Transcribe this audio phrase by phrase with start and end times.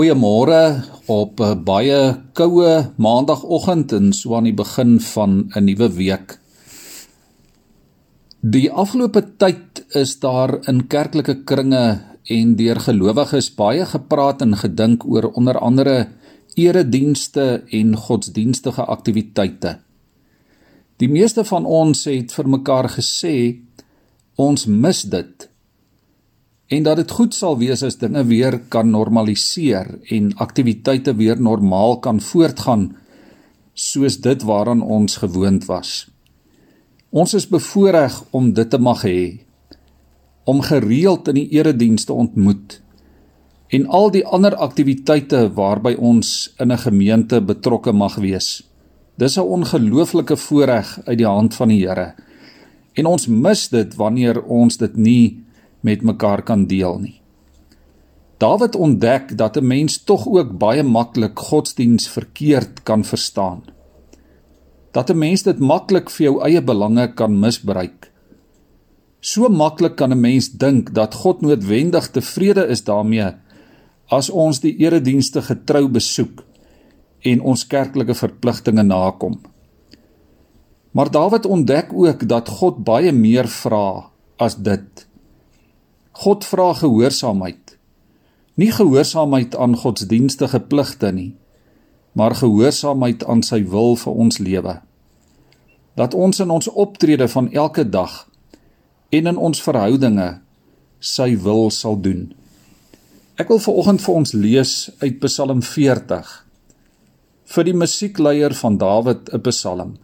[0.00, 0.80] Goeiemôre
[1.12, 2.00] op 'n baie
[2.32, 6.38] koue maandagooggend en so aan die begin van 'n nuwe week.
[8.40, 15.04] Die afgelope tyd is daar in kerklike kringe en deur gelowiges baie gepraat en gedink
[15.04, 16.08] oor onder andere
[16.54, 19.78] eredienste en godsdienstige aktiwiteite.
[20.96, 23.36] Die meeste van ons het vir mekaar gesê
[24.36, 25.39] ons mis dit
[26.70, 31.98] en dat dit goed sal wees as dinge weer kan normaliseer en aktiwiteite weer normaal
[32.04, 32.92] kan voortgaan
[33.74, 36.06] soos dit waaraan ons gewoond was.
[37.10, 39.22] Ons is bevoorreg om dit te mag hê
[40.50, 42.78] om gereeld in die eredienste ontmoet
[43.74, 48.62] en al die ander aktiwiteite waarby ons in 'n gemeente betrokke mag wees.
[49.18, 52.14] Dis 'n ongelooflike voorreg uit die hand van die Here.
[52.94, 55.44] En ons mis dit wanneer ons dit nie
[55.80, 57.20] met mekaar kan deel nie.
[58.40, 63.62] Dawid ontdek dat 'n mens tog ook baie maklik godsdiens verkeerd kan verstaan.
[64.92, 68.12] Dat 'n mens dit maklik vir jou eie belange kan misbruik.
[69.20, 73.32] So maklik kan 'n mens dink dat God noodwendig tevrede is daarmee
[74.08, 76.44] as ons die eredienste getrou besoek
[77.20, 79.40] en ons kerklike verpligtinge nakom.
[80.90, 85.06] Maar Dawid ontdek ook dat God baie meer vra as dit.
[86.20, 87.78] God vra gehoorsaamheid.
[88.60, 91.30] Nie gehoorsaamheid aan godsdienstige pligte nie,
[92.12, 94.74] maar gehoorsaamheid aan sy wil vir ons lewe.
[95.96, 98.26] Dat ons in ons optrede van elke dag
[99.08, 100.28] en in ons verhoudinge
[101.00, 102.28] sy wil sal doen.
[103.40, 106.36] Ek wil veraloggend vir ons lees uit Psalm 40
[107.54, 109.96] vir die musiekleier van Dawid 'n Psalm.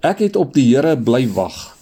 [0.00, 1.76] Ek het op die Here bly wag.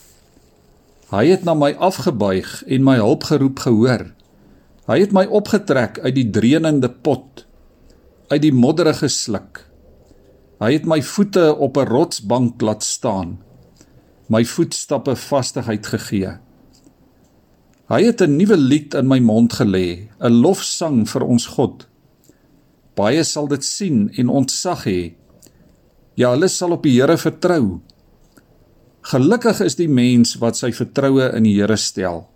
[1.11, 4.05] Hy het na my afgebuig en my hulp geroep gehoor.
[4.87, 7.47] Hy het my opgetrek uit die dreunende pot,
[8.31, 9.65] uit die modderige sluk.
[10.63, 13.39] Hy het my voete op 'n rotsbank laat staan.
[14.29, 16.39] My voetstappe vastigheid gegee.
[17.91, 21.89] Hy het 'n nuwe lied in my mond gelê, 'n lofsang vir ons God.
[22.95, 25.15] Baie sal dit sien en ontzag hê.
[26.15, 27.81] Ja, hulle sal op die Here vertrou.
[29.11, 32.29] Gelukkig is die mens wat sy vertroue in die Here stel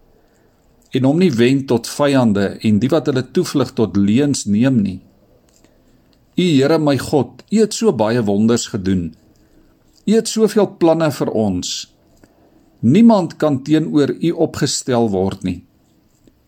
[0.95, 4.99] en hom nie wend tot vyande en die wat hulle toevlug tot leuns neem nie.
[6.39, 9.09] U Here my God, U het so baie wonders gedoen.
[10.07, 11.73] U het soveel planne vir ons.
[12.87, 15.61] Niemand kan teenoor U opgestel word nie.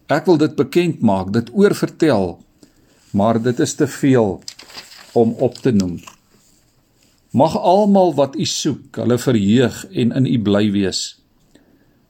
[0.07, 2.37] Ek wil dit bekend maak, dit oorvertel,
[3.11, 4.37] maar dit is te veel
[5.19, 5.99] om op te noem.
[7.37, 11.01] Mag almal wat U soek, hulle verheug en in U bly wees.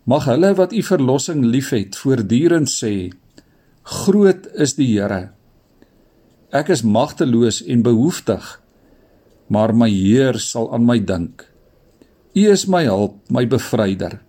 [0.06, 3.10] Mag hulle wat U verlossing liefhet, voortdurend sê:
[3.82, 5.32] Groot is die Here.
[6.54, 8.52] Ek is magteloos en behoeftig,
[9.50, 11.42] maar my Heer sal aan my dink.
[12.38, 14.20] U is my hulp, my bevryder.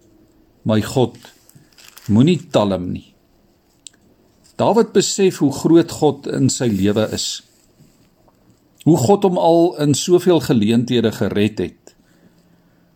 [0.65, 1.19] My God,
[2.09, 3.13] moenie talm nie.
[4.57, 7.46] Dawid besef hoe groot God in sy lewe is
[8.87, 11.95] hoe God hom al in soveel geleenthede gered het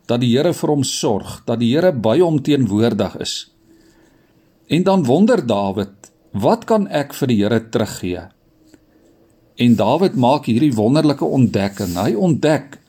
[0.08, 3.34] dat die Here vir hom sorg dat die Here by hom teenwoordig is.
[4.68, 8.24] En dan wonder Dawid wat kan ek vir die Here teruggee?
[9.60, 11.96] En Dawid maak hierdie wonderlike ontdekking.
[12.00, 12.80] Hy ontdek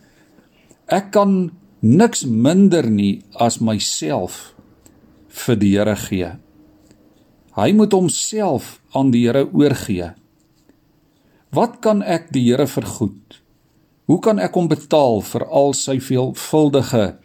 [0.86, 1.52] ek kan
[1.82, 4.54] niks minder nie as myself
[5.42, 6.32] vir die Here gee.
[7.58, 10.14] Hy moet homself aan die Here oorgee
[11.52, 13.36] Wat kan ek die Here vergoed?
[14.08, 17.18] Hoe kan ek hom betaal vir al sy veelvuldige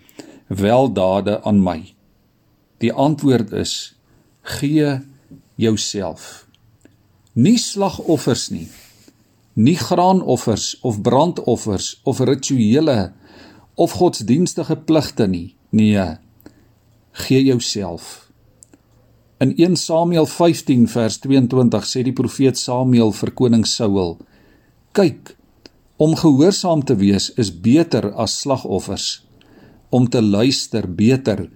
[0.51, 1.77] weldade aan my?
[2.83, 3.95] Die antwoord is:
[4.43, 4.99] gee
[5.55, 6.43] jouself.
[7.39, 8.67] Nie slagoffers nie.
[9.55, 13.13] Nie graanoffers of brandoffers of rituele
[13.79, 15.55] of godsdienstige pligte nie.
[15.71, 16.17] Nee.
[17.15, 18.27] Gee jouself.
[19.39, 24.15] In 1 Samuel 15 vers 22 sê die profeet Samuel vir koning Saul:
[24.97, 25.35] "Kyk,
[26.01, 29.27] om gehoorsaam te wees is beter as slagoffers,
[29.89, 31.49] om te luister beter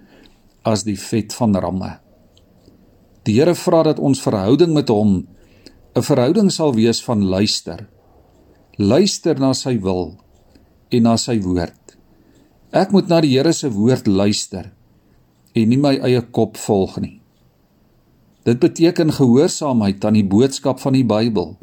[0.64, 1.98] as die vet van ramme."
[3.26, 5.28] Die Here vra dat ons verhouding met hom
[5.96, 7.88] 'n verhouding sal wees van luister.
[8.78, 10.18] Luister na sy wil
[10.90, 11.98] en na sy woord.
[12.72, 14.72] Ek moet na die Here se woord luister
[15.54, 17.22] en nie my eie kop volg nie.
[18.48, 21.58] Dit beteken gehoorsaamheid aan die boodskap van die Bybel.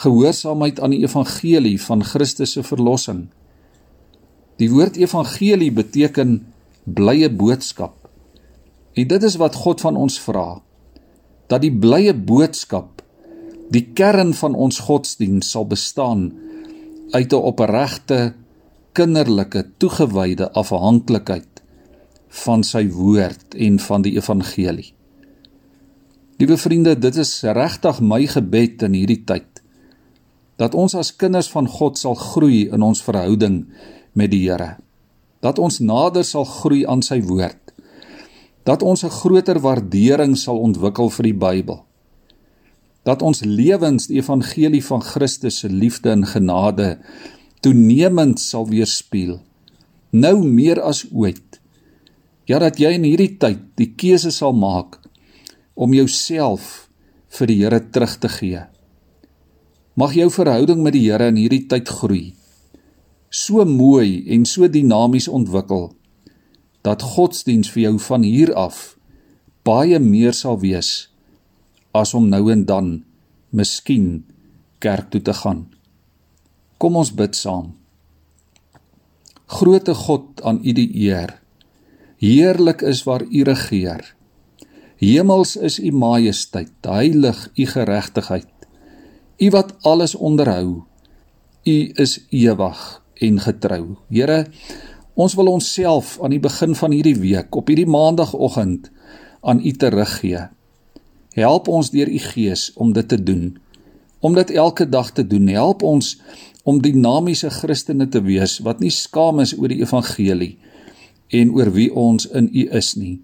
[0.00, 3.26] Gehoorsaamheid aan die evangelie van Christus se verlossing.
[4.60, 6.38] Die woord evangelie beteken
[6.84, 8.08] blye boodskap.
[8.94, 10.60] En dit is wat God van ons vra.
[11.48, 13.00] Dat die blye boodskap
[13.70, 16.32] Die kern van ons godsdiens sal bestaan
[17.14, 18.34] uit 'n opregte
[18.92, 21.62] kinderlike toegewyde afhanklikheid
[22.44, 24.92] van sy woord en van die evangelie.
[26.38, 29.49] Liewe vriende, dit is regtig my gebed in hierdie tyd
[30.60, 33.62] dat ons as kinders van God sal groei in ons verhouding
[34.12, 34.76] met die Here.
[35.40, 37.72] Dat ons nader sal groei aan sy woord.
[38.68, 41.86] Dat ons 'n groter waardering sal ontwikkel vir die Bybel
[43.06, 46.98] dat ons lewens die evangelie van Christus se liefde en genade
[47.64, 49.40] toenemend sal weerspieël
[50.10, 51.60] nou meer as ooit
[52.50, 54.98] ja dat jy in hierdie tyd die keuse sal maak
[55.80, 56.90] om jouself
[57.38, 58.66] vir die Here terug te gee
[59.94, 62.34] mag jou verhouding met die Here in hierdie tyd groei
[63.30, 65.90] so mooi en so dinamies ontwikkel
[66.86, 68.96] dat godsdiens vir jou van hier af
[69.66, 71.10] baie meer sal wees
[71.94, 72.90] as om nou en dan
[73.50, 74.22] miskien
[74.80, 75.66] kerk toe te gaan.
[76.80, 77.74] Kom ons bid saam.
[79.50, 81.34] Grote God, aan U die eer.
[82.22, 84.14] Heerlik is waar U regeer.
[85.00, 88.59] Hemels is U majesteit, heilig U geregtigheid.
[89.40, 90.82] U wat alles onderhou.
[91.64, 93.96] U is ewig en getrou.
[94.12, 94.44] Here,
[95.16, 98.90] ons wil onsself aan die begin van hierdie week op hierdie maandagooggend
[99.40, 100.48] aan U teruggee.
[101.38, 103.56] Help ons deur u Gees om dit te doen.
[104.20, 105.46] Om dit elke dag te doen.
[105.48, 106.18] Help ons
[106.62, 110.58] om dinamiese Christene te wees wat nie skaam is oor die evangelie
[111.30, 113.20] en oor wie ons in u is nie.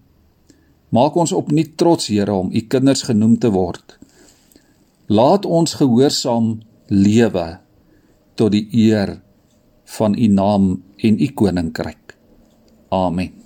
[0.94, 3.98] Maak ons opnuut trots, Here, om u kinders genoem te word.
[5.06, 6.56] Laat ons gehoorsaam
[6.91, 7.47] lewe
[8.35, 9.17] tot die eer
[9.97, 12.17] van u naam en u koninkryk.
[12.91, 13.45] Amen.